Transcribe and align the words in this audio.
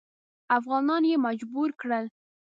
افغانان 0.57 1.03
یې 1.11 1.17
مجبور 1.25 1.69
کړل. 1.81 2.05